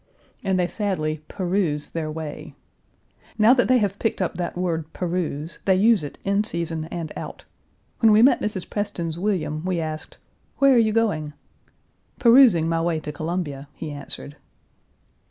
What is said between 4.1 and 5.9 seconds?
up that word "peruse," they